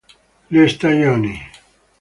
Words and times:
Le 0.49 0.65
stagioni 0.67 1.37